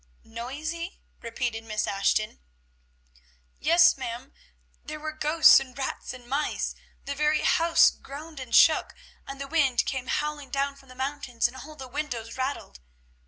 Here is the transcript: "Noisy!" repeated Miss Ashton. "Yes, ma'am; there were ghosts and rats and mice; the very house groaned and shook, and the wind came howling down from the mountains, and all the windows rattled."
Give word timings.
"Noisy!" 0.23 0.99
repeated 1.21 1.63
Miss 1.63 1.85
Ashton. 1.85 2.39
"Yes, 3.59 3.95
ma'am; 3.97 4.33
there 4.83 4.99
were 4.99 5.11
ghosts 5.11 5.59
and 5.59 5.77
rats 5.77 6.11
and 6.11 6.25
mice; 6.27 6.73
the 7.05 7.13
very 7.13 7.41
house 7.41 7.91
groaned 7.91 8.39
and 8.39 8.55
shook, 8.55 8.95
and 9.27 9.39
the 9.39 9.47
wind 9.47 9.85
came 9.85 10.07
howling 10.07 10.49
down 10.49 10.75
from 10.75 10.89
the 10.89 10.95
mountains, 10.95 11.47
and 11.47 11.55
all 11.55 11.75
the 11.75 11.87
windows 11.87 12.35
rattled." 12.35 12.79